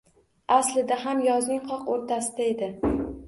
[0.55, 2.73] Aslida ham yozning qoq o’rtasida edi.